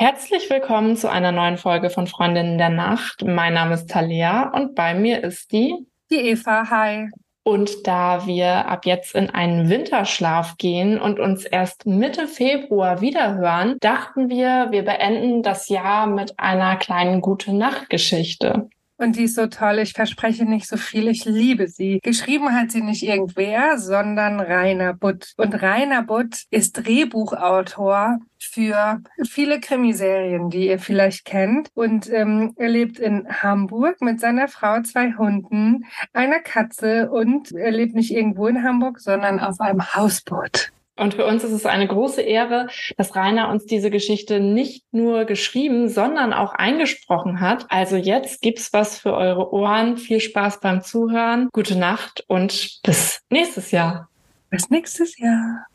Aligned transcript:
Herzlich 0.00 0.48
willkommen 0.48 0.96
zu 0.96 1.10
einer 1.10 1.32
neuen 1.32 1.56
Folge 1.56 1.90
von 1.90 2.06
Freundinnen 2.06 2.56
der 2.56 2.68
Nacht. 2.68 3.24
Mein 3.26 3.54
Name 3.54 3.74
ist 3.74 3.90
Talia 3.90 4.48
und 4.54 4.76
bei 4.76 4.94
mir 4.94 5.24
ist 5.24 5.50
die. 5.50 5.74
Die 6.08 6.20
Eva, 6.30 6.70
hi. 6.70 7.08
Und 7.42 7.84
da 7.84 8.24
wir 8.24 8.68
ab 8.68 8.86
jetzt 8.86 9.16
in 9.16 9.28
einen 9.28 9.68
Winterschlaf 9.68 10.56
gehen 10.56 11.00
und 11.00 11.18
uns 11.18 11.44
erst 11.44 11.84
Mitte 11.84 12.28
Februar 12.28 13.00
wiederhören, 13.00 13.76
dachten 13.80 14.28
wir, 14.28 14.68
wir 14.70 14.84
beenden 14.84 15.42
das 15.42 15.68
Jahr 15.68 16.06
mit 16.06 16.38
einer 16.38 16.76
kleinen 16.76 17.20
Gute 17.20 17.52
Nacht 17.52 17.90
Geschichte. 17.90 18.70
Und 18.98 19.14
die 19.16 19.24
ist 19.24 19.36
so 19.36 19.46
toll. 19.46 19.78
Ich 19.78 19.92
verspreche 19.92 20.44
nicht 20.44 20.68
so 20.68 20.76
viel. 20.76 21.06
Ich 21.08 21.24
liebe 21.24 21.68
sie. 21.68 22.00
Geschrieben 22.02 22.52
hat 22.52 22.72
sie 22.72 22.82
nicht 22.82 23.04
irgendwer, 23.04 23.78
sondern 23.78 24.40
Rainer 24.40 24.92
Butt. 24.92 25.34
Und 25.36 25.62
Rainer 25.62 26.02
Butt 26.02 26.42
ist 26.50 26.72
Drehbuchautor 26.72 28.18
für 28.38 29.00
viele 29.28 29.60
Krimiserien, 29.60 30.50
die 30.50 30.66
ihr 30.66 30.80
vielleicht 30.80 31.24
kennt. 31.24 31.70
Und 31.74 32.10
ähm, 32.12 32.54
er 32.56 32.68
lebt 32.68 32.98
in 32.98 33.26
Hamburg 33.28 34.00
mit 34.00 34.20
seiner 34.20 34.48
Frau, 34.48 34.82
zwei 34.82 35.12
Hunden, 35.12 35.84
einer 36.12 36.40
Katze 36.40 37.10
und 37.10 37.52
er 37.52 37.70
lebt 37.70 37.94
nicht 37.94 38.10
irgendwo 38.10 38.48
in 38.48 38.64
Hamburg, 38.64 38.98
sondern 38.98 39.38
auf 39.38 39.60
einem 39.60 39.94
Hausboot. 39.94 40.72
Und 40.98 41.14
für 41.14 41.26
uns 41.26 41.44
ist 41.44 41.52
es 41.52 41.66
eine 41.66 41.86
große 41.86 42.22
Ehre, 42.22 42.68
dass 42.96 43.14
Rainer 43.14 43.48
uns 43.50 43.66
diese 43.66 43.90
Geschichte 43.90 44.40
nicht 44.40 44.84
nur 44.92 45.24
geschrieben, 45.24 45.88
sondern 45.88 46.32
auch 46.32 46.52
eingesprochen 46.52 47.40
hat. 47.40 47.66
Also 47.68 47.96
jetzt 47.96 48.42
gibt's 48.42 48.72
was 48.72 48.98
für 48.98 49.14
eure 49.14 49.52
Ohren. 49.52 49.96
Viel 49.96 50.20
Spaß 50.20 50.60
beim 50.60 50.82
Zuhören. 50.82 51.48
Gute 51.52 51.76
Nacht 51.76 52.24
und 52.26 52.80
bis 52.82 53.20
nächstes 53.30 53.70
Jahr. 53.70 54.08
Bis 54.50 54.70
nächstes 54.70 55.18
Jahr. 55.18 55.66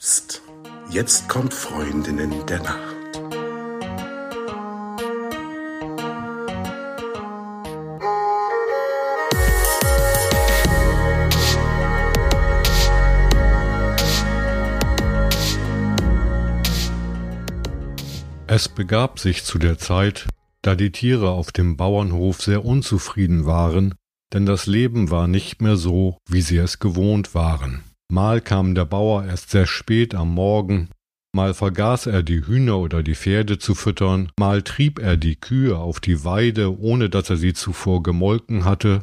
Jetzt 0.89 1.29
kommt 1.29 1.53
Freundinnen 1.53 2.45
der 2.47 2.59
Nacht. 2.59 3.02
Es 18.55 18.69
begab 18.69 19.17
sich 19.17 19.43
zu 19.43 19.57
der 19.57 19.79
Zeit, 19.79 20.27
da 20.61 20.75
die 20.75 20.91
Tiere 20.91 21.31
auf 21.31 21.51
dem 21.51 21.75
Bauernhof 21.75 22.39
sehr 22.39 22.63
unzufrieden 22.63 23.47
waren, 23.47 23.95
denn 24.31 24.45
das 24.45 24.67
Leben 24.67 25.09
war 25.09 25.27
nicht 25.27 25.63
mehr 25.63 25.75
so, 25.75 26.19
wie 26.29 26.41
sie 26.41 26.57
es 26.57 26.77
gewohnt 26.77 27.33
waren. 27.33 27.83
Mal 28.11 28.41
kam 28.41 28.75
der 28.75 28.85
Bauer 28.85 29.25
erst 29.25 29.49
sehr 29.49 29.65
spät 29.65 30.13
am 30.13 30.35
Morgen, 30.35 30.89
mal 31.35 31.55
vergaß 31.55 32.05
er 32.05 32.21
die 32.21 32.45
Hühner 32.45 32.77
oder 32.77 33.01
die 33.01 33.15
Pferde 33.15 33.57
zu 33.57 33.73
füttern, 33.73 34.31
mal 34.37 34.61
trieb 34.61 34.99
er 34.99 35.17
die 35.17 35.35
Kühe 35.35 35.79
auf 35.79 35.99
die 35.99 36.23
Weide, 36.23 36.77
ohne 36.77 37.09
dass 37.09 37.31
er 37.31 37.37
sie 37.37 37.53
zuvor 37.53 38.03
gemolken 38.03 38.65
hatte, 38.65 39.01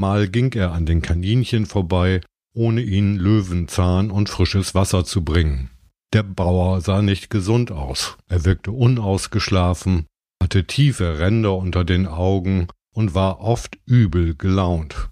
mal 0.00 0.28
ging 0.28 0.52
er 0.52 0.70
an 0.70 0.86
den 0.86 1.02
Kaninchen 1.02 1.66
vorbei, 1.66 2.20
ohne 2.54 2.80
ihnen 2.80 3.16
Löwenzahn 3.16 4.12
und 4.12 4.28
frisches 4.28 4.76
Wasser 4.76 5.04
zu 5.04 5.24
bringen. 5.24 5.73
Der 6.14 6.22
Bauer 6.22 6.80
sah 6.80 7.02
nicht 7.02 7.28
gesund 7.28 7.72
aus. 7.72 8.16
Er 8.28 8.44
wirkte 8.44 8.70
unausgeschlafen, 8.70 10.06
hatte 10.40 10.64
tiefe 10.64 11.18
Ränder 11.18 11.56
unter 11.56 11.82
den 11.82 12.06
Augen 12.06 12.68
und 12.94 13.16
war 13.16 13.40
oft 13.40 13.78
übel 13.84 14.36
gelaunt. 14.36 15.10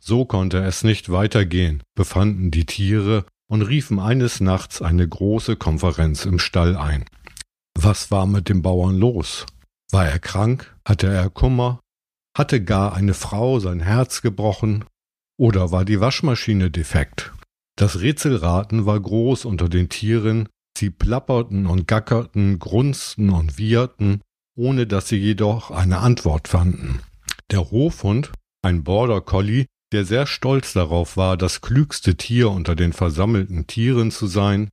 So 0.00 0.24
konnte 0.24 0.58
es 0.58 0.84
nicht 0.84 1.10
weitergehen, 1.10 1.82
befanden 1.96 2.52
die 2.52 2.66
Tiere 2.66 3.24
und 3.48 3.62
riefen 3.62 3.98
eines 3.98 4.38
Nachts 4.38 4.80
eine 4.80 5.08
große 5.08 5.56
Konferenz 5.56 6.24
im 6.24 6.38
Stall 6.38 6.76
ein. 6.76 7.04
Was 7.76 8.12
war 8.12 8.26
mit 8.26 8.48
dem 8.48 8.62
Bauern 8.62 8.96
los? 8.96 9.46
War 9.90 10.06
er 10.06 10.20
krank? 10.20 10.76
Hatte 10.84 11.08
er 11.08 11.30
Kummer? 11.30 11.80
Hatte 12.36 12.62
gar 12.62 12.94
eine 12.94 13.14
Frau 13.14 13.58
sein 13.58 13.80
Herz 13.80 14.22
gebrochen? 14.22 14.84
Oder 15.36 15.72
war 15.72 15.84
die 15.84 16.00
Waschmaschine 16.00 16.70
defekt? 16.70 17.32
Das 17.76 18.00
Rätselraten 18.00 18.86
war 18.86 19.00
groß 19.00 19.44
unter 19.44 19.68
den 19.68 19.88
Tieren, 19.88 20.48
sie 20.78 20.90
plapperten 20.90 21.66
und 21.66 21.88
gackerten, 21.88 22.58
grunzten 22.58 23.30
und 23.30 23.58
wieherten, 23.58 24.20
ohne 24.56 24.86
dass 24.86 25.08
sie 25.08 25.16
jedoch 25.16 25.70
eine 25.70 25.98
Antwort 25.98 26.48
fanden. 26.48 27.00
Der 27.50 27.70
Hofhund, 27.70 28.32
ein 28.62 28.84
Border 28.84 29.20
Collie, 29.20 29.66
der 29.92 30.04
sehr 30.04 30.26
stolz 30.26 30.72
darauf 30.72 31.16
war, 31.16 31.36
das 31.36 31.60
klügste 31.60 32.16
Tier 32.16 32.50
unter 32.50 32.74
den 32.76 32.92
versammelten 32.92 33.66
Tieren 33.66 34.10
zu 34.10 34.26
sein, 34.26 34.68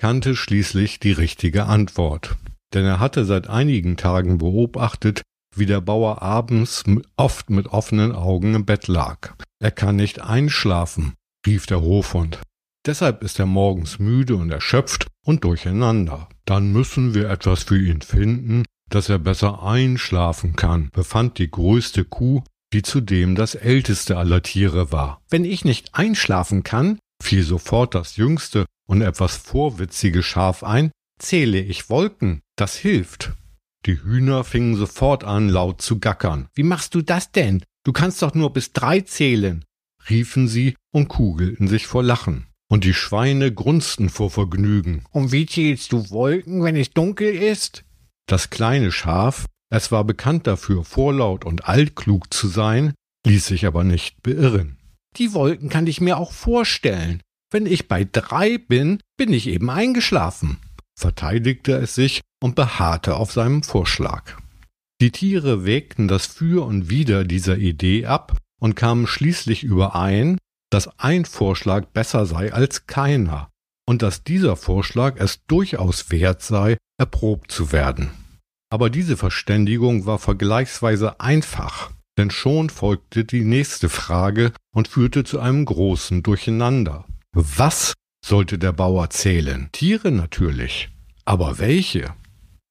kannte 0.00 0.36
schließlich 0.36 1.00
die 1.00 1.12
richtige 1.12 1.66
Antwort. 1.66 2.36
Denn 2.72 2.84
er 2.84 3.00
hatte 3.00 3.24
seit 3.24 3.48
einigen 3.48 3.96
Tagen 3.96 4.38
beobachtet, 4.38 5.22
wie 5.56 5.66
der 5.66 5.80
Bauer 5.80 6.22
abends 6.22 6.84
oft 7.16 7.50
mit 7.50 7.68
offenen 7.68 8.12
Augen 8.12 8.54
im 8.54 8.64
Bett 8.64 8.88
lag. 8.88 9.34
Er 9.60 9.70
kann 9.70 9.96
nicht 9.96 10.20
einschlafen, 10.20 11.14
rief 11.46 11.66
der 11.66 11.80
Hofhund. 11.80 12.40
Deshalb 12.86 13.22
ist 13.22 13.38
er 13.38 13.46
morgens 13.46 13.98
müde 13.98 14.36
und 14.36 14.50
erschöpft 14.50 15.06
und 15.24 15.44
durcheinander. 15.44 16.28
Dann 16.44 16.72
müssen 16.72 17.14
wir 17.14 17.30
etwas 17.30 17.62
für 17.62 17.80
ihn 17.80 18.02
finden, 18.02 18.64
dass 18.90 19.08
er 19.08 19.18
besser 19.18 19.62
einschlafen 19.62 20.54
kann, 20.56 20.90
befand 20.92 21.38
die 21.38 21.50
größte 21.50 22.04
Kuh, 22.04 22.42
die 22.72 22.82
zudem 22.82 23.34
das 23.34 23.54
älteste 23.54 24.18
aller 24.18 24.42
Tiere 24.42 24.92
war. 24.92 25.22
Wenn 25.30 25.44
ich 25.44 25.64
nicht 25.64 25.94
einschlafen 25.94 26.62
kann, 26.62 26.98
fiel 27.22 27.42
sofort 27.42 27.94
das 27.94 28.16
jüngste 28.16 28.66
und 28.86 29.00
etwas 29.00 29.36
vorwitzige 29.36 30.22
Schaf 30.22 30.62
ein, 30.62 30.90
zähle 31.18 31.60
ich 31.60 31.88
Wolken, 31.88 32.42
das 32.56 32.76
hilft. 32.76 33.32
Die 33.86 34.02
Hühner 34.02 34.44
fingen 34.44 34.76
sofort 34.76 35.24
an, 35.24 35.48
laut 35.48 35.80
zu 35.80 35.98
gackern. 35.98 36.48
Wie 36.54 36.62
machst 36.62 36.94
du 36.94 37.02
das 37.02 37.32
denn? 37.32 37.62
Du 37.84 37.92
kannst 37.92 38.22
doch 38.22 38.34
nur 38.34 38.52
bis 38.52 38.72
drei 38.72 39.00
zählen, 39.00 39.64
riefen 40.10 40.48
sie 40.48 40.74
und 40.92 41.08
kugelten 41.08 41.68
sich 41.68 41.86
vor 41.86 42.02
Lachen. 42.02 42.46
Und 42.68 42.84
die 42.84 42.94
Schweine 42.94 43.52
grunzten 43.52 44.08
vor 44.08 44.30
Vergnügen. 44.30 45.04
Und 45.10 45.32
wie 45.32 45.46
zählst 45.46 45.92
du 45.92 46.10
Wolken, 46.10 46.62
wenn 46.64 46.76
es 46.76 46.90
dunkel 46.90 47.34
ist? 47.34 47.84
Das 48.26 48.50
kleine 48.50 48.90
Schaf, 48.90 49.46
es 49.70 49.92
war 49.92 50.04
bekannt 50.04 50.46
dafür, 50.46 50.84
vorlaut 50.84 51.44
und 51.44 51.68
altklug 51.68 52.32
zu 52.32 52.48
sein, 52.48 52.94
ließ 53.26 53.46
sich 53.46 53.66
aber 53.66 53.84
nicht 53.84 54.22
beirren. 54.22 54.78
Die 55.16 55.34
Wolken 55.34 55.68
kann 55.68 55.86
ich 55.86 56.00
mir 56.00 56.16
auch 56.16 56.32
vorstellen. 56.32 57.20
Wenn 57.50 57.66
ich 57.66 57.86
bei 57.86 58.04
drei 58.04 58.58
bin, 58.58 58.98
bin 59.16 59.32
ich 59.32 59.46
eben 59.46 59.70
eingeschlafen, 59.70 60.58
verteidigte 60.98 61.74
es 61.74 61.94
sich 61.94 62.20
und 62.42 62.56
beharrte 62.56 63.16
auf 63.16 63.30
seinem 63.30 63.62
Vorschlag. 63.62 64.36
Die 65.00 65.10
Tiere 65.10 65.64
wägten 65.64 66.08
das 66.08 66.26
Für 66.26 66.64
und 66.64 66.88
Wider 66.88 67.24
dieser 67.24 67.58
Idee 67.58 68.06
ab 68.06 68.36
und 68.64 68.76
kamen 68.76 69.06
schließlich 69.06 69.62
überein, 69.62 70.38
dass 70.70 70.98
ein 70.98 71.26
Vorschlag 71.26 71.84
besser 71.88 72.24
sei 72.24 72.50
als 72.50 72.86
keiner 72.86 73.50
und 73.86 74.00
dass 74.00 74.24
dieser 74.24 74.56
Vorschlag 74.56 75.16
es 75.18 75.44
durchaus 75.44 76.10
wert 76.10 76.40
sei, 76.40 76.78
erprobt 76.98 77.52
zu 77.52 77.72
werden. 77.72 78.08
Aber 78.72 78.88
diese 78.88 79.18
Verständigung 79.18 80.06
war 80.06 80.18
vergleichsweise 80.18 81.20
einfach, 81.20 81.90
denn 82.16 82.30
schon 82.30 82.70
folgte 82.70 83.26
die 83.26 83.44
nächste 83.44 83.90
Frage 83.90 84.50
und 84.74 84.88
führte 84.88 85.24
zu 85.24 85.40
einem 85.40 85.66
großen 85.66 86.22
Durcheinander. 86.22 87.04
Was 87.34 87.92
sollte 88.24 88.56
der 88.56 88.72
Bauer 88.72 89.10
zählen? 89.10 89.68
Tiere 89.72 90.10
natürlich. 90.10 90.88
Aber 91.26 91.58
welche? 91.58 92.14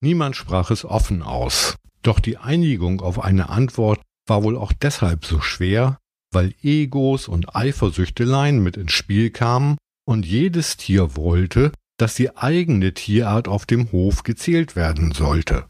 Niemand 0.02 0.36
sprach 0.36 0.72
es 0.72 0.86
offen 0.86 1.22
aus. 1.22 1.75
Doch 2.02 2.20
die 2.20 2.38
Einigung 2.38 3.00
auf 3.02 3.24
eine 3.24 3.50
Antwort 3.50 4.02
war 4.28 4.44
wohl 4.44 4.57
auch 4.57 4.73
deshalb 4.73 5.25
so 5.25 5.41
schwer, 5.41 6.00
weil 6.31 6.53
Egos 6.61 7.28
und 7.28 7.56
Eifersüchteleien 7.56 8.61
mit 8.61 8.78
ins 8.78 8.91
Spiel 8.91 9.29
kamen 9.29 9.78
und 10.06 10.25
jedes 10.25 10.78
Tier 10.78 11.16
wollte, 11.16 11.72
dass 11.97 12.16
die 12.16 12.35
eigene 12.35 12.94
Tierart 12.94 13.47
auf 13.47 13.66
dem 13.66 13.91
Hof 13.91 14.23
gezählt 14.23 14.75
werden 14.75 15.12
sollte. 15.12 15.66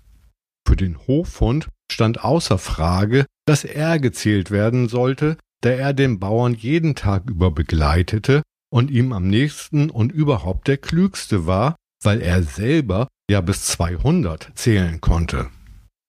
Für 0.68 0.76
den 0.76 0.98
Hofhund 1.08 1.68
stand 1.92 2.24
außer 2.24 2.58
Frage, 2.58 3.26
dass 3.46 3.66
er 3.66 4.00
gezählt 4.00 4.50
werden 4.50 4.88
sollte, 4.88 5.38
da 5.62 5.70
er 5.70 5.94
den 5.94 6.20
Bauern 6.20 6.54
jeden 6.54 6.96
Tag 6.96 7.30
über 7.30 7.52
begleitete 7.52 8.42
und 8.72 8.90
ihm 8.90 9.14
am 9.14 9.28
nächsten 9.28 9.90
und 9.90 10.12
überhaupt 10.12 10.68
der 10.68 10.78
klügste 10.78 11.46
war, 11.46 11.76
weil 12.02 12.22
er 12.22 12.44
selber 12.44 13.08
ja 13.30 13.42
bis 13.42 13.66
200 13.66 14.52
zählen 14.56 15.00
konnte. 15.02 15.50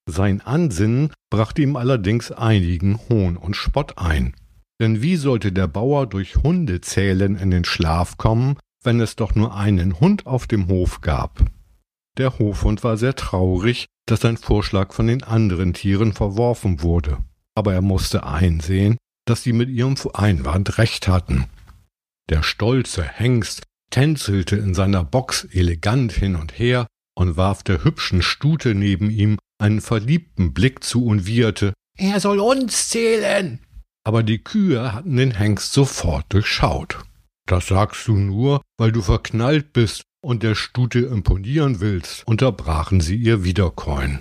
Sein 0.07 0.41
Ansinnen 0.41 1.13
brachte 1.31 1.63
ihm 1.63 1.77
allerdings 1.77 2.31
einigen 2.31 2.99
Hohn 3.09 3.37
und 3.37 3.55
Spott 3.55 3.99
ein. 3.99 4.35
Denn 4.81 5.03
wie 5.03 5.17
sollte 5.17 5.53
der 5.53 5.67
Bauer 5.67 6.07
durch 6.07 6.37
Hundezählen 6.37 7.37
in 7.37 7.51
den 7.51 7.65
Schlaf 7.65 8.17
kommen, 8.17 8.57
wenn 8.83 9.01
es 9.01 9.17
doch 9.17 9.35
nur 9.35 9.57
einen 9.57 10.01
Hund 10.01 10.27
auf 10.27 10.47
dem 10.47 10.69
Hof 10.69 11.01
gab? 11.01 11.45
Der 12.19 12.39
Hofhund 12.39 12.85
war 12.85 12.97
sehr 12.97 13.17
traurig, 13.17 13.87
dass 14.07 14.21
sein 14.21 14.37
Vorschlag 14.37 14.93
von 14.93 15.07
den 15.07 15.23
anderen 15.23 15.73
Tieren 15.73 16.13
verworfen 16.13 16.83
wurde. 16.83 17.19
Aber 17.55 17.73
er 17.73 17.83
musste 17.83 18.27
einsehen, 18.27 18.99
dass 19.27 19.43
sie 19.43 19.53
mit 19.53 19.71
ihrem 19.71 19.97
Einwand 20.13 20.79
recht 20.79 21.09
hatten. 21.09 21.47
Der 22.29 22.43
stolze 22.43 23.03
Hengst 23.03 23.63
tänzelte 23.91 24.57
in 24.57 24.75
seiner 24.75 25.05
Box 25.05 25.45
elegant 25.45 26.13
hin 26.13 26.37
und 26.37 26.59
her, 26.59 26.87
und 27.17 27.37
warf 27.37 27.63
der 27.63 27.85
hübschen 27.85 28.23
Stute 28.23 28.75
neben 28.75 29.09
ihm 29.09 29.39
einen 29.59 29.81
verliebten 29.81 30.53
Blick 30.53 30.85
zu 30.85 31.05
und 31.07 31.27
wieherte, 31.27 31.73
er 31.97 32.21
soll 32.21 32.41
uns 32.41 32.89
zählen. 32.89 33.61
Aber 34.05 34.23
die 34.23 34.39
Kühe 34.39 34.93
hatten 34.93 35.17
den 35.17 35.33
Hengst 35.33 35.73
sofort 35.73 36.27
durchschaut. 36.31 36.99
Das 37.47 37.69
sagst 37.69 38.09
du 38.09 38.17
nur, 38.17 38.63
weil 38.79 38.93
du 38.93 39.03
verknallt 39.03 39.73
bist 39.73 40.03
und 40.23 40.43
der 40.43 40.55
Stute 40.55 41.01
imponieren 41.01 41.81
willst, 41.81 42.27
unterbrachen 42.27 43.01
sie 43.01 43.17
ihr 43.17 43.45
Wiederkäuen. 43.45 44.21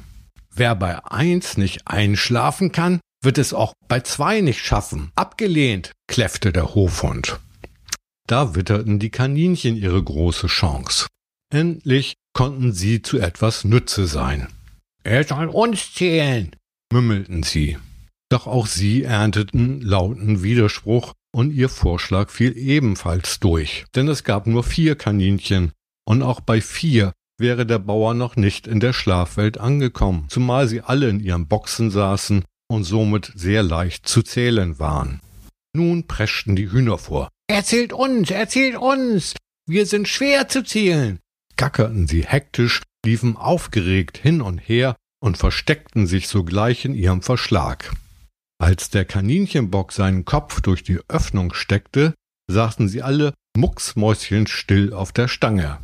Wer 0.54 0.76
bei 0.76 1.04
eins 1.06 1.58
nicht 1.58 1.88
einschlafen 1.88 2.72
kann, 2.72 3.00
wird 3.24 3.38
es 3.38 3.54
auch 3.54 3.74
bei 3.88 4.02
zwei 4.02 4.42
nicht 4.42 4.60
schaffen. 4.60 5.12
Abgelehnt, 5.16 5.92
kläffte 6.08 6.52
der 6.52 6.76
Hofhund. 6.76 7.40
Da 8.28 8.56
witterten 8.56 9.00
die 9.00 9.10
Kaninchen 9.10 9.76
ihre 9.76 10.02
große 10.02 10.48
Chance. 10.48 11.08
Endlich 11.52 12.14
konnten 12.34 12.74
sie 12.74 13.02
zu 13.02 13.20
etwas 13.20 13.64
Nütze 13.64 14.08
sein. 14.08 14.48
Er 15.04 15.26
soll 15.26 15.48
uns 15.48 15.94
zählen, 15.94 16.56
mümmelten 16.92 17.44
sie. 17.44 17.78
Doch 18.30 18.48
auch 18.48 18.68
sie 18.68 19.04
ernteten 19.04 19.82
lauten 19.82 20.44
Widerspruch 20.44 21.14
und 21.36 21.52
ihr 21.52 21.68
Vorschlag 21.68 22.30
fiel 22.30 22.58
ebenfalls 22.58 23.40
durch, 23.40 23.86
denn 23.96 24.08
es 24.08 24.24
gab 24.24 24.48
nur 24.48 24.64
vier 24.64 24.96
Kaninchen, 24.96 25.74
und 26.06 26.22
auch 26.22 26.40
bei 26.40 26.62
vier 26.62 27.12
wäre 27.38 27.66
der 27.66 27.80
Bauer 27.80 28.14
noch 28.14 28.36
nicht 28.38 28.66
in 28.66 28.80
der 28.80 28.94
Schlafwelt 28.94 29.58
angekommen, 29.58 30.28
zumal 30.30 30.68
sie 30.68 30.82
alle 30.82 31.10
in 31.10 31.20
ihren 31.20 31.48
Boxen 31.48 31.92
saßen 31.92 32.46
und 32.70 32.84
somit 32.86 33.32
sehr 33.36 33.62
leicht 33.62 34.08
zu 34.08 34.22
zählen 34.22 34.80
waren. 34.80 35.20
Nun 35.76 36.08
preschten 36.08 36.56
die 36.56 36.72
Hühner 36.72 36.98
vor. 36.98 37.30
Erzählt 37.48 37.92
uns, 37.92 38.32
erzählt 38.32 38.78
uns! 38.78 39.36
Wir 39.68 39.86
sind 39.86 40.08
schwer 40.08 40.48
zu 40.48 40.64
zählen! 40.64 41.20
gackerten 41.56 42.08
sie 42.08 42.26
hektisch, 42.26 42.82
liefen 43.06 43.38
aufgeregt 43.38 44.18
hin 44.18 44.42
und 44.42 44.58
her 44.58 44.96
und 45.20 45.38
versteckten 45.38 46.08
sich 46.08 46.28
sogleich 46.28 46.86
in 46.86 46.96
ihrem 46.96 47.22
Verschlag. 47.22 47.94
Als 48.60 48.90
der 48.90 49.06
Kaninchenbock 49.06 49.92
seinen 49.92 50.26
Kopf 50.26 50.62
durch 50.62 50.84
die 50.84 51.00
Öffnung 51.08 51.54
steckte, 51.54 52.14
saßen 52.50 52.88
sie 52.88 53.02
alle 53.02 53.34
mucksmäuschenstill 53.56 54.94
auf 54.94 55.12
der 55.12 55.28
Stange. 55.28 55.80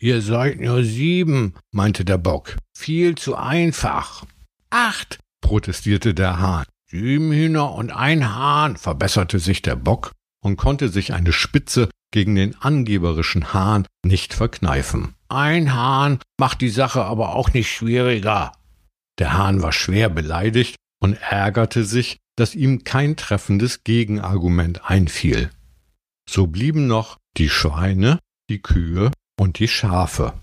Ihr 0.00 0.20
seid 0.20 0.60
nur 0.60 0.84
sieben, 0.84 1.54
meinte 1.70 2.04
der 2.04 2.18
Bock. 2.18 2.56
Viel 2.76 3.14
zu 3.14 3.36
einfach. 3.36 4.24
Acht, 4.70 5.18
protestierte 5.40 6.14
der 6.14 6.38
Hahn. 6.38 6.66
Sieben 6.90 7.32
Hühner 7.32 7.72
und 7.72 7.90
ein 7.90 8.34
Hahn, 8.34 8.76
verbesserte 8.76 9.38
sich 9.38 9.62
der 9.62 9.76
Bock 9.76 10.12
und 10.42 10.56
konnte 10.56 10.88
sich 10.88 11.12
eine 11.12 11.32
Spitze 11.32 11.88
gegen 12.14 12.36
den 12.36 12.54
angeberischen 12.62 13.52
Hahn 13.52 13.88
nicht 14.06 14.34
verkneifen. 14.34 15.16
Ein 15.28 15.74
Hahn 15.74 16.20
macht 16.38 16.60
die 16.60 16.68
Sache 16.68 17.04
aber 17.04 17.34
auch 17.34 17.52
nicht 17.52 17.68
schwieriger. 17.68 18.52
Der 19.18 19.32
Hahn 19.32 19.62
war 19.62 19.72
schwer 19.72 20.10
beleidigt 20.10 20.76
und 21.00 21.14
ärgerte 21.14 21.84
sich, 21.84 22.18
dass 22.36 22.54
ihm 22.54 22.84
kein 22.84 23.16
treffendes 23.16 23.82
Gegenargument 23.82 24.88
einfiel. 24.88 25.50
So 26.30 26.46
blieben 26.46 26.86
noch 26.86 27.18
die 27.36 27.48
Schweine, 27.48 28.20
die 28.48 28.62
Kühe 28.62 29.10
und 29.36 29.58
die 29.58 29.68
Schafe. 29.68 30.34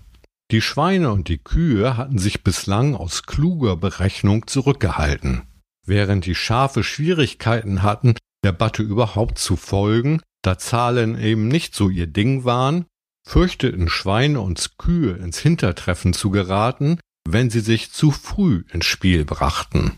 Die 0.50 0.60
Schweine 0.60 1.10
und 1.10 1.28
die 1.28 1.38
Kühe 1.38 1.96
hatten 1.96 2.18
sich 2.18 2.44
bislang 2.44 2.94
aus 2.94 3.22
kluger 3.22 3.78
Berechnung 3.78 4.46
zurückgehalten. 4.46 5.44
Während 5.86 6.26
die 6.26 6.34
Schafe 6.34 6.84
Schwierigkeiten 6.84 7.82
hatten, 7.82 8.14
der 8.44 8.52
Batte 8.52 8.82
überhaupt 8.82 9.38
zu 9.38 9.56
folgen, 9.56 10.20
da 10.42 10.58
Zahlen 10.58 11.18
eben 11.18 11.48
nicht 11.48 11.74
so 11.74 11.88
ihr 11.88 12.06
Ding 12.06 12.44
waren, 12.44 12.86
fürchteten 13.26 13.88
Schweine 13.88 14.40
und 14.40 14.78
Kühe 14.78 15.12
ins 15.12 15.38
Hintertreffen 15.38 16.12
zu 16.12 16.30
geraten, 16.30 16.98
wenn 17.28 17.50
sie 17.50 17.60
sich 17.60 17.92
zu 17.92 18.10
früh 18.10 18.64
ins 18.72 18.86
Spiel 18.86 19.24
brachten. 19.24 19.92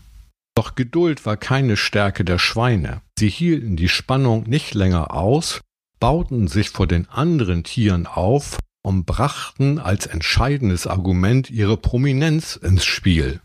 Doch 0.55 0.75
Geduld 0.75 1.25
war 1.25 1.37
keine 1.37 1.75
Stärke 1.75 2.23
der 2.23 2.37
Schweine. 2.37 3.01
Sie 3.19 3.29
hielten 3.29 3.75
die 3.75 3.89
Spannung 3.89 4.43
nicht 4.47 4.73
länger 4.73 5.13
aus, 5.13 5.61
bauten 5.99 6.47
sich 6.47 6.69
vor 6.69 6.87
den 6.87 7.09
anderen 7.09 7.63
Tieren 7.63 8.05
auf 8.05 8.57
und 8.83 9.05
brachten 9.05 9.79
als 9.79 10.05
entscheidendes 10.05 10.87
Argument 10.87 11.49
ihre 11.49 11.77
Prominenz 11.77 12.55
ins 12.55 12.85
Spiel. 12.85 13.41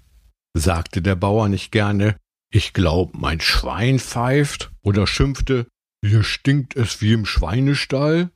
Sagte 0.54 1.00
der 1.00 1.16
Bauer 1.16 1.48
nicht 1.48 1.72
gerne, 1.72 2.16
ich 2.52 2.72
glaub, 2.72 3.14
mein 3.14 3.40
Schwein 3.40 3.98
pfeift, 3.98 4.70
oder 4.82 5.06
schimpfte, 5.06 5.66
hier 6.04 6.22
stinkt 6.22 6.76
es 6.76 7.00
wie 7.00 7.12
im 7.12 7.26
Schweinestall? 7.26 8.30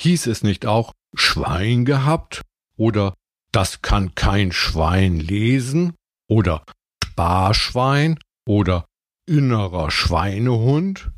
Hieß 0.00 0.26
es 0.26 0.42
nicht 0.42 0.66
auch 0.66 0.92
Schwein 1.14 1.84
gehabt? 1.84 2.42
Oder 2.76 3.14
das 3.52 3.82
kann 3.82 4.14
kein 4.14 4.52
Schwein 4.52 5.20
lesen? 5.20 5.94
Oder 6.28 6.64
Sparschwein? 7.04 8.18
Oder 8.46 8.86
innerer 9.26 9.90
Schweinehund? 9.90 11.10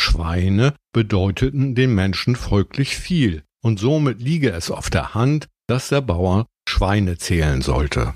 Schweine 0.00 0.74
bedeuteten 0.92 1.74
den 1.74 1.94
Menschen 1.94 2.36
folglich 2.36 2.96
viel, 2.96 3.44
und 3.62 3.78
somit 3.78 4.20
liege 4.20 4.50
es 4.50 4.70
auf 4.70 4.90
der 4.90 5.14
Hand, 5.14 5.46
dass 5.68 5.88
der 5.88 6.00
Bauer 6.00 6.46
Schweine 6.68 7.16
zählen 7.18 7.62
sollte. 7.62 8.14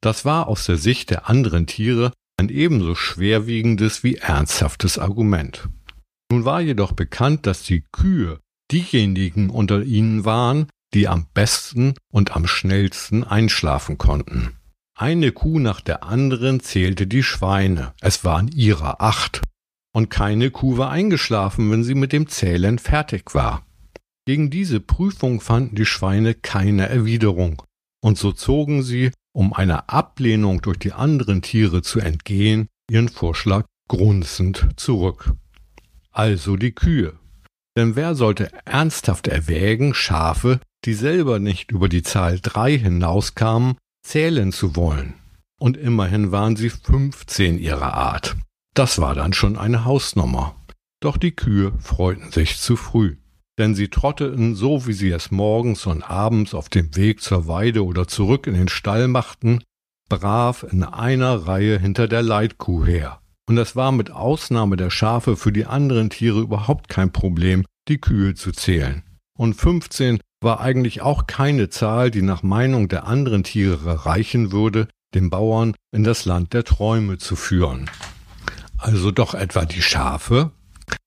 Das 0.00 0.24
war 0.24 0.48
aus 0.48 0.66
der 0.66 0.76
Sicht 0.76 1.10
der 1.10 1.28
anderen 1.28 1.66
Tiere 1.66 2.12
ein 2.38 2.48
ebenso 2.48 2.94
schwerwiegendes 2.94 4.04
wie 4.04 4.16
ernsthaftes 4.16 4.98
Argument. 4.98 5.68
Nun 6.30 6.44
war 6.44 6.60
jedoch 6.60 6.92
bekannt, 6.92 7.46
dass 7.46 7.62
die 7.62 7.84
Kühe 7.92 8.38
diejenigen 8.70 9.50
unter 9.50 9.82
ihnen 9.82 10.24
waren, 10.24 10.68
die 10.94 11.08
am 11.08 11.26
besten 11.34 11.94
und 12.12 12.36
am 12.36 12.46
schnellsten 12.46 13.24
einschlafen 13.24 13.98
konnten. 13.98 14.56
Eine 14.96 15.32
Kuh 15.32 15.58
nach 15.58 15.80
der 15.80 16.04
anderen 16.04 16.60
zählte 16.60 17.06
die 17.06 17.22
Schweine, 17.22 17.94
es 18.00 18.24
waren 18.24 18.48
ihrer 18.48 19.00
acht, 19.00 19.42
und 19.92 20.10
keine 20.10 20.50
Kuh 20.50 20.76
war 20.76 20.90
eingeschlafen, 20.90 21.70
wenn 21.70 21.84
sie 21.84 21.94
mit 21.94 22.12
dem 22.12 22.28
Zählen 22.28 22.78
fertig 22.78 23.34
war. 23.34 23.66
Gegen 24.26 24.50
diese 24.50 24.80
Prüfung 24.80 25.40
fanden 25.40 25.76
die 25.76 25.86
Schweine 25.86 26.34
keine 26.34 26.88
Erwiderung, 26.88 27.62
und 28.00 28.18
so 28.18 28.32
zogen 28.32 28.82
sie, 28.82 29.10
um 29.38 29.52
einer 29.52 29.88
Ablehnung 29.88 30.62
durch 30.62 30.80
die 30.80 30.92
anderen 30.92 31.42
Tiere 31.42 31.80
zu 31.80 32.00
entgehen, 32.00 32.66
ihren 32.90 33.08
Vorschlag 33.08 33.66
grunzend 33.86 34.66
zurück. 34.74 35.32
Also 36.10 36.56
die 36.56 36.72
Kühe. 36.72 37.12
Denn 37.76 37.94
wer 37.94 38.16
sollte 38.16 38.50
ernsthaft 38.64 39.28
erwägen, 39.28 39.94
Schafe, 39.94 40.58
die 40.84 40.94
selber 40.94 41.38
nicht 41.38 41.70
über 41.70 41.88
die 41.88 42.02
Zahl 42.02 42.40
drei 42.40 42.76
hinauskamen, 42.76 43.76
zählen 44.04 44.50
zu 44.50 44.74
wollen? 44.74 45.14
Und 45.60 45.76
immerhin 45.76 46.32
waren 46.32 46.56
sie 46.56 46.70
fünfzehn 46.70 47.60
ihrer 47.60 47.94
Art. 47.94 48.36
Das 48.74 49.00
war 49.00 49.14
dann 49.14 49.34
schon 49.34 49.56
eine 49.56 49.84
Hausnummer. 49.84 50.56
Doch 50.98 51.16
die 51.16 51.30
Kühe 51.30 51.72
freuten 51.78 52.32
sich 52.32 52.58
zu 52.58 52.74
früh 52.74 53.18
denn 53.58 53.74
sie 53.74 53.88
trotteten 53.88 54.54
so, 54.54 54.86
wie 54.86 54.92
sie 54.92 55.10
es 55.10 55.30
morgens 55.30 55.84
und 55.86 56.02
abends 56.02 56.54
auf 56.54 56.68
dem 56.68 56.94
Weg 56.96 57.20
zur 57.20 57.48
Weide 57.48 57.84
oder 57.84 58.06
zurück 58.06 58.46
in 58.46 58.54
den 58.54 58.68
Stall 58.68 59.08
machten, 59.08 59.62
brav 60.08 60.64
in 60.70 60.84
einer 60.84 61.46
Reihe 61.46 61.78
hinter 61.78 62.08
der 62.08 62.22
Leitkuh 62.22 62.86
her. 62.86 63.20
Und 63.48 63.58
es 63.58 63.76
war 63.76 63.92
mit 63.92 64.10
Ausnahme 64.10 64.76
der 64.76 64.90
Schafe 64.90 65.36
für 65.36 65.52
die 65.52 65.66
anderen 65.66 66.10
Tiere 66.10 66.40
überhaupt 66.40 66.88
kein 66.88 67.12
Problem, 67.12 67.64
die 67.88 67.98
Kühe 67.98 68.34
zu 68.34 68.52
zählen. 68.52 69.02
Und 69.36 69.54
15 69.54 70.20
war 70.40 70.60
eigentlich 70.60 71.00
auch 71.00 71.26
keine 71.26 71.68
Zahl, 71.68 72.10
die 72.10 72.22
nach 72.22 72.42
Meinung 72.42 72.88
der 72.88 73.06
anderen 73.06 73.44
Tiere 73.44 74.06
reichen 74.06 74.52
würde, 74.52 74.88
den 75.14 75.30
Bauern 75.30 75.74
in 75.92 76.04
das 76.04 76.26
Land 76.26 76.52
der 76.52 76.64
Träume 76.64 77.18
zu 77.18 77.34
führen. 77.34 77.90
Also 78.76 79.10
doch 79.10 79.34
etwa 79.34 79.64
die 79.64 79.82
Schafe, 79.82 80.52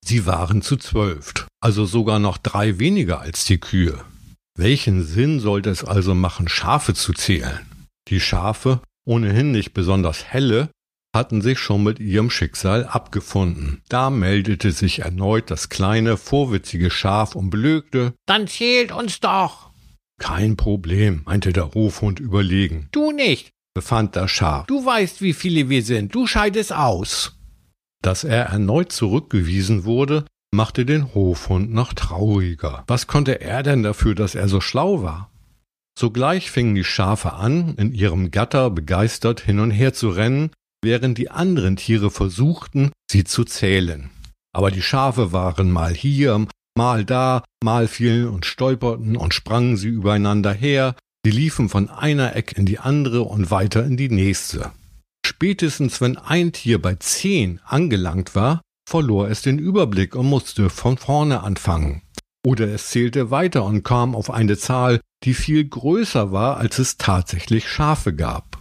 Sie 0.04 0.26
waren 0.26 0.62
zu 0.62 0.78
zwölf, 0.78 1.34
also 1.62 1.86
sogar 1.86 2.20
noch 2.20 2.38
drei 2.38 2.80
weniger 2.80 3.22
als 3.22 3.46
die 3.46 3.60
Kühe. 3.60 4.04
Welchen 4.58 5.04
Sinn 5.04 5.40
sollte 5.40 5.70
es 5.70 5.84
also 5.84 6.14
machen, 6.14 6.50
Schafe 6.50 6.94
zu 6.94 7.14
zählen? 7.14 7.60
Die 8.10 8.20
Schafe, 8.20 8.82
ohnehin 9.06 9.52
nicht 9.52 9.74
besonders 9.74 10.26
helle, 10.26 10.70
hatten 11.16 11.42
sich 11.42 11.60
schon 11.60 11.84
mit 11.84 12.00
ihrem 12.00 12.30
Schicksal 12.30 12.86
abgefunden. 12.86 13.82
Da 13.90 14.10
meldete 14.10 14.72
sich 14.72 15.00
erneut 15.00 15.52
das 15.52 15.70
kleine, 15.70 16.18
vorwitzige 16.18 16.90
Schaf 16.90 17.36
und 17.36 17.50
blökte, 17.50 18.14
Dann 18.26 18.48
zählt 18.48 18.92
uns 18.92 19.20
doch! 19.20 19.72
Kein 20.20 20.56
Problem, 20.56 21.24
meinte 21.26 21.52
der 21.52 21.74
Hofhund 21.74 22.20
überlegen. 22.20 22.88
Du 22.92 23.12
nicht, 23.12 23.50
befand 23.74 24.16
das 24.16 24.32
Schaf. 24.32 24.68
Du 24.68 24.86
weißt, 24.86 25.22
wie 25.22 25.34
viele 25.34 25.70
wir 25.70 25.84
sind. 25.84 26.14
Du 26.14 26.28
scheidest 26.28 26.74
aus. 26.74 27.38
Dass 28.04 28.24
er 28.24 28.46
erneut 28.46 28.92
zurückgewiesen 28.92 29.84
wurde, 29.84 30.26
machte 30.52 30.86
den 30.86 31.14
Hofhund 31.14 31.74
noch 31.74 31.94
trauriger. 31.94 32.84
Was 32.88 33.08
konnte 33.08 33.42
er 33.42 33.64
denn 33.64 33.84
dafür, 33.84 34.16
dass 34.16 34.36
er 34.36 34.48
so 34.48 34.62
schlau 34.62 35.02
war? 35.02 35.32
Sogleich 35.98 36.52
fingen 36.52 36.76
die 36.76 36.84
Schafe 36.84 37.34
an, 37.34 37.76
in 37.76 37.94
ihrem 37.94 38.32
Gatter 38.32 38.70
begeistert 38.70 39.42
hin 39.42 39.60
und 39.60 39.72
her 39.72 39.94
zu 39.94 40.10
rennen, 40.10 40.52
während 40.84 41.18
die 41.18 41.30
anderen 41.30 41.76
Tiere 41.76 42.12
versuchten, 42.12 42.92
sie 43.10 43.24
zu 43.24 43.44
zählen. 43.44 44.10
Aber 44.54 44.72
die 44.72 44.82
Schafe 44.82 45.32
waren 45.32 45.72
mal 45.72 45.94
hier, 45.94 46.46
mal 46.78 47.06
da, 47.06 47.44
mal 47.64 47.88
fielen 47.88 48.28
und 48.28 48.46
stolperten 48.46 49.16
und 49.16 49.34
sprangen 49.34 49.78
sie 49.78 49.90
übereinander 49.90 50.54
her, 50.54 50.96
Sie 51.24 51.32
liefen 51.32 51.70
von 51.70 51.88
einer 51.90 52.36
Ecke 52.36 52.56
in 52.56 52.66
die 52.66 52.80
andere 52.80 53.22
und 53.22 53.52
weiter 53.52 53.86
in 53.86 53.96
die 53.96 54.10
nächste. 54.10 54.72
Spätestens 55.26 56.02
wenn 56.02 56.18
ein 56.18 56.52
Tier 56.52 56.82
bei 56.82 56.96
zehn 56.96 57.60
angelangt 57.64 58.34
war, 58.34 58.62
verlor 58.92 59.30
es 59.30 59.42
den 59.42 59.58
Überblick 59.58 60.16
und 60.16 60.26
musste 60.26 60.70
von 60.70 60.98
vorne 60.98 61.44
anfangen. 61.44 62.02
Oder 62.46 62.68
es 62.68 62.90
zählte 62.90 63.32
weiter 63.32 63.64
und 63.64 63.84
kam 63.84 64.16
auf 64.16 64.30
eine 64.30 64.58
Zahl, 64.58 65.00
die 65.24 65.34
viel 65.34 65.64
größer 65.64 66.34
war, 66.34 66.58
als 66.58 66.78
es 66.78 66.98
tatsächlich 66.98 67.70
Schafe 67.70 68.14
gab. 68.14 68.58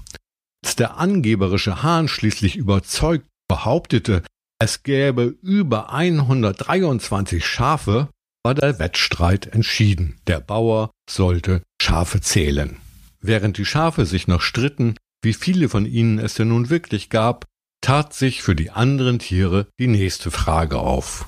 Als 0.64 0.76
der 0.76 0.98
angeberische 0.98 1.82
Hahn 1.82 2.06
schließlich 2.06 2.56
überzeugt 2.56 3.26
behauptete, 3.48 4.22
es 4.60 4.84
gäbe 4.84 5.34
über 5.42 5.92
123 5.92 7.44
Schafe, 7.44 8.08
war 8.44 8.54
der 8.54 8.78
Wettstreit 8.78 9.46
entschieden. 9.46 10.20
Der 10.28 10.38
Bauer 10.40 10.90
sollte 11.10 11.62
Schafe 11.82 12.20
zählen. 12.20 12.76
Während 13.20 13.58
die 13.58 13.64
Schafe 13.64 14.06
sich 14.06 14.28
noch 14.28 14.42
stritten, 14.42 14.94
wie 15.22 15.34
viele 15.34 15.68
von 15.68 15.86
ihnen 15.86 16.18
es 16.18 16.34
denn 16.34 16.48
nun 16.48 16.70
wirklich 16.70 17.10
gab, 17.10 17.46
tat 17.80 18.14
sich 18.14 18.42
für 18.42 18.54
die 18.54 18.70
anderen 18.70 19.18
Tiere 19.18 19.66
die 19.78 19.86
nächste 19.86 20.30
Frage 20.30 20.78
auf. 20.78 21.26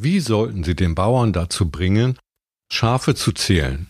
Wie 0.00 0.20
sollten 0.20 0.64
sie 0.64 0.74
den 0.74 0.94
Bauern 0.94 1.32
dazu 1.32 1.70
bringen, 1.70 2.18
Schafe 2.70 3.14
zu 3.14 3.32
zählen? 3.32 3.86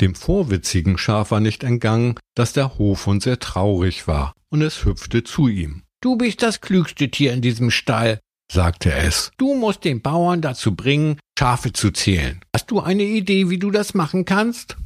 Dem 0.00 0.14
vorwitzigen 0.14 0.98
Schaf 0.98 1.30
war 1.30 1.40
nicht 1.40 1.64
entgangen, 1.64 2.14
dass 2.34 2.52
der 2.52 2.78
Hofhund 2.78 3.22
sehr 3.22 3.38
traurig 3.38 4.06
war, 4.06 4.32
und 4.50 4.62
es 4.62 4.84
hüpfte 4.84 5.24
zu 5.24 5.48
ihm. 5.48 5.82
Du 6.00 6.16
bist 6.16 6.42
das 6.42 6.60
klügste 6.60 7.10
Tier 7.10 7.32
in 7.32 7.42
diesem 7.42 7.70
Stall, 7.70 8.20
sagte 8.52 8.92
es. 8.92 9.32
Du 9.38 9.54
musst 9.54 9.84
den 9.84 10.00
Bauern 10.00 10.40
dazu 10.40 10.76
bringen, 10.76 11.18
Schafe 11.38 11.72
zu 11.72 11.90
zählen. 11.90 12.40
Hast 12.54 12.70
du 12.70 12.80
eine 12.80 13.02
Idee, 13.02 13.50
wie 13.50 13.58
du 13.58 13.70
das 13.70 13.94
machen 13.94 14.24
kannst? 14.24 14.76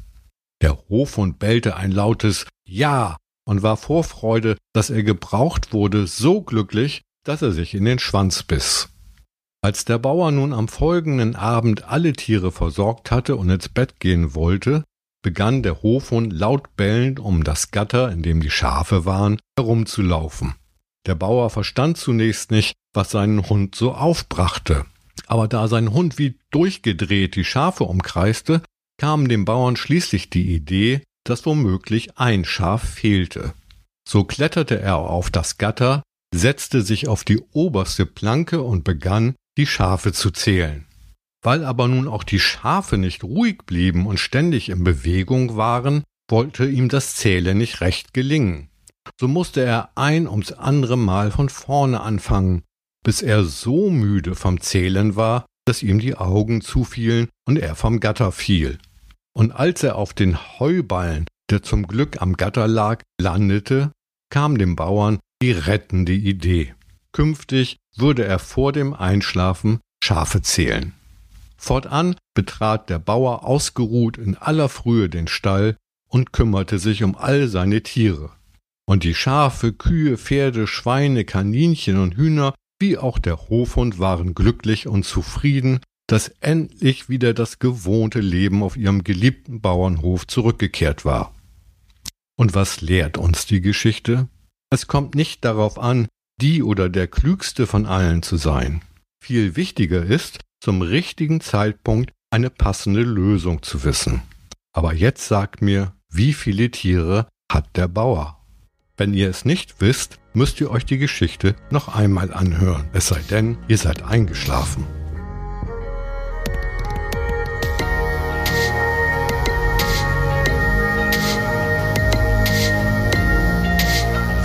Der 0.62 0.78
Hofhund 0.88 1.38
bellte 1.38 1.76
ein 1.76 1.90
lautes 1.90 2.46
Ja 2.66 3.16
und 3.44 3.62
war 3.62 3.76
vor 3.76 4.04
Freude, 4.04 4.56
dass 4.72 4.90
er 4.90 5.02
gebraucht 5.02 5.72
wurde, 5.72 6.06
so 6.06 6.42
glücklich, 6.42 7.02
dass 7.24 7.42
er 7.42 7.52
sich 7.52 7.74
in 7.74 7.84
den 7.84 7.98
Schwanz 7.98 8.42
biss. 8.42 8.88
Als 9.64 9.84
der 9.84 9.98
Bauer 9.98 10.32
nun 10.32 10.52
am 10.52 10.66
folgenden 10.66 11.36
Abend 11.36 11.84
alle 11.84 12.12
Tiere 12.14 12.50
versorgt 12.50 13.10
hatte 13.10 13.36
und 13.36 13.48
ins 13.48 13.68
Bett 13.68 14.00
gehen 14.00 14.34
wollte, 14.34 14.84
begann 15.22 15.62
der 15.62 15.82
Hofhund 15.82 16.32
laut 16.32 16.74
bellend 16.76 17.20
um 17.20 17.44
das 17.44 17.70
Gatter, 17.70 18.10
in 18.10 18.22
dem 18.22 18.40
die 18.40 18.50
Schafe 18.50 19.04
waren, 19.04 19.38
herumzulaufen. 19.56 20.54
Der 21.06 21.14
Bauer 21.14 21.48
verstand 21.50 21.96
zunächst 21.96 22.50
nicht, 22.50 22.74
was 22.92 23.12
seinen 23.12 23.48
Hund 23.48 23.74
so 23.74 23.92
aufbrachte. 23.92 24.84
Aber 25.26 25.48
da 25.48 25.68
sein 25.68 25.92
Hund 25.92 26.18
wie 26.18 26.38
durchgedreht 26.50 27.36
die 27.36 27.44
Schafe 27.44 27.84
umkreiste, 27.84 28.62
kam 28.98 29.28
dem 29.28 29.44
Bauern 29.44 29.76
schließlich 29.76 30.30
die 30.30 30.54
Idee, 30.54 31.02
dass 31.24 31.46
womöglich 31.46 32.18
ein 32.18 32.44
Schaf 32.44 32.82
fehlte. 32.82 33.54
So 34.08 34.24
kletterte 34.24 34.80
er 34.80 34.98
auf 34.98 35.30
das 35.30 35.58
Gatter, 35.58 36.02
setzte 36.34 36.82
sich 36.82 37.08
auf 37.08 37.24
die 37.24 37.40
oberste 37.52 38.06
Planke 38.06 38.62
und 38.62 38.84
begann, 38.84 39.34
die 39.56 39.66
Schafe 39.66 40.12
zu 40.12 40.30
zählen. 40.30 40.86
Weil 41.42 41.64
aber 41.64 41.88
nun 41.88 42.08
auch 42.08 42.24
die 42.24 42.40
Schafe 42.40 42.98
nicht 42.98 43.24
ruhig 43.24 43.58
blieben 43.66 44.06
und 44.06 44.18
ständig 44.18 44.68
in 44.68 44.84
Bewegung 44.84 45.56
waren, 45.56 46.04
wollte 46.30 46.68
ihm 46.68 46.88
das 46.88 47.16
Zählen 47.16 47.58
nicht 47.58 47.80
recht 47.80 48.14
gelingen. 48.14 48.68
So 49.20 49.28
musste 49.28 49.62
er 49.62 49.90
ein 49.96 50.28
ums 50.28 50.52
andere 50.52 50.96
Mal 50.96 51.30
von 51.30 51.48
vorne 51.48 52.00
anfangen, 52.00 52.62
bis 53.04 53.20
er 53.20 53.44
so 53.44 53.90
müde 53.90 54.34
vom 54.34 54.60
Zählen 54.60 55.16
war, 55.16 55.46
dass 55.66 55.82
ihm 55.82 55.98
die 55.98 56.14
Augen 56.14 56.60
zufielen 56.60 57.28
und 57.46 57.58
er 57.58 57.74
vom 57.74 58.00
Gatter 58.00 58.32
fiel. 58.32 58.78
Und 59.34 59.52
als 59.52 59.82
er 59.82 59.96
auf 59.96 60.12
den 60.12 60.36
Heuballen, 60.58 61.26
der 61.50 61.62
zum 61.62 61.86
Glück 61.86 62.20
am 62.20 62.36
Gatter 62.36 62.68
lag, 62.68 63.02
landete, 63.20 63.92
kam 64.30 64.58
dem 64.58 64.76
Bauern 64.76 65.18
die 65.42 65.52
rettende 65.52 66.12
Idee. 66.12 66.74
Künftig 67.12 67.76
würde 67.96 68.24
er 68.24 68.38
vor 68.38 68.72
dem 68.72 68.94
Einschlafen 68.94 69.80
Schafe 70.02 70.42
zählen. 70.42 70.94
Fortan 71.56 72.16
betrat 72.34 72.90
der 72.90 72.98
Bauer 72.98 73.44
ausgeruht 73.44 74.18
in 74.18 74.36
aller 74.36 74.68
Frühe 74.68 75.08
den 75.08 75.28
Stall 75.28 75.76
und 76.08 76.32
kümmerte 76.32 76.78
sich 76.78 77.04
um 77.04 77.14
all 77.16 77.48
seine 77.48 77.82
Tiere. 77.82 78.30
Und 78.84 79.04
die 79.04 79.14
Schafe, 79.14 79.72
Kühe, 79.72 80.18
Pferde, 80.18 80.66
Schweine, 80.66 81.24
Kaninchen 81.24 81.98
und 81.98 82.16
Hühner, 82.16 82.54
wie 82.80 82.98
auch 82.98 83.18
der 83.18 83.48
Hofhund 83.48 83.98
waren 83.98 84.34
glücklich 84.34 84.88
und 84.88 85.04
zufrieden 85.04 85.80
dass 86.12 86.28
endlich 86.40 87.08
wieder 87.08 87.32
das 87.32 87.58
gewohnte 87.58 88.20
Leben 88.20 88.62
auf 88.62 88.76
ihrem 88.76 89.02
geliebten 89.02 89.62
Bauernhof 89.62 90.26
zurückgekehrt 90.26 91.06
war. 91.06 91.34
Und 92.36 92.54
was 92.54 92.82
lehrt 92.82 93.16
uns 93.16 93.46
die 93.46 93.62
Geschichte? 93.62 94.28
Es 94.68 94.86
kommt 94.86 95.14
nicht 95.14 95.42
darauf 95.42 95.78
an, 95.78 96.06
die 96.38 96.62
oder 96.62 96.90
der 96.90 97.06
klügste 97.08 97.66
von 97.66 97.86
allen 97.86 98.22
zu 98.22 98.36
sein. 98.36 98.82
Viel 99.24 99.56
wichtiger 99.56 100.04
ist, 100.04 100.40
zum 100.60 100.82
richtigen 100.82 101.40
Zeitpunkt 101.40 102.12
eine 102.30 102.50
passende 102.50 103.04
Lösung 103.04 103.62
zu 103.62 103.82
wissen. 103.82 104.20
Aber 104.74 104.92
jetzt 104.92 105.26
sagt 105.28 105.62
mir, 105.62 105.94
wie 106.12 106.34
viele 106.34 106.70
Tiere 106.70 107.26
hat 107.50 107.74
der 107.74 107.88
Bauer? 107.88 108.38
Wenn 108.98 109.14
ihr 109.14 109.30
es 109.30 109.46
nicht 109.46 109.80
wisst, 109.80 110.18
müsst 110.34 110.60
ihr 110.60 110.70
euch 110.70 110.84
die 110.84 110.98
Geschichte 110.98 111.56
noch 111.70 111.88
einmal 111.88 112.34
anhören, 112.34 112.90
es 112.92 113.08
sei 113.08 113.20
denn, 113.30 113.56
ihr 113.66 113.78
seid 113.78 114.02
eingeschlafen. 114.02 114.84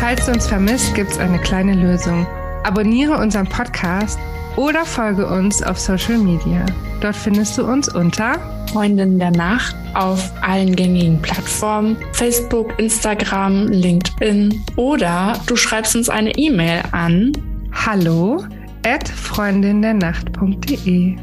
Falls 0.07 0.25
du 0.25 0.31
uns 0.31 0.47
vermisst, 0.47 0.95
gibt 0.95 1.11
es 1.11 1.17
eine 1.17 1.37
kleine 1.37 1.73
Lösung. 1.73 2.25
Abonniere 2.63 3.17
unseren 3.17 3.45
Podcast 3.45 4.17
oder 4.55 4.85
folge 4.85 5.27
uns 5.27 5.61
auf 5.61 5.77
Social 5.77 6.17
Media. 6.17 6.65
Dort 7.01 7.17
findest 7.17 7.57
du 7.57 7.65
uns 7.65 7.93
unter 7.93 8.39
Freundin 8.71 9.19
der 9.19 9.31
Nacht 9.31 9.75
auf 9.95 10.31
allen 10.41 10.77
gängigen 10.77 11.21
Plattformen, 11.21 11.97
Facebook, 12.13 12.79
Instagram, 12.79 13.67
LinkedIn 13.67 14.63
oder 14.77 15.37
du 15.45 15.57
schreibst 15.57 15.97
uns 15.97 16.07
eine 16.07 16.31
E-Mail 16.37 16.83
an 16.93 17.33
hallo 17.73 18.45
at 18.85 19.09
freundindernacht.de. 19.09 21.17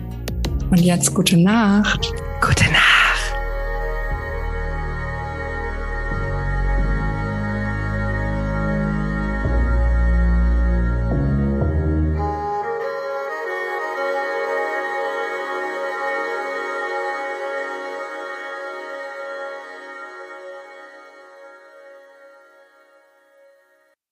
Und 0.71 0.81
jetzt 0.81 1.15
gute 1.15 1.39
Nacht. 1.39 2.13
Gute 2.43 2.65
Nacht. 2.65 2.74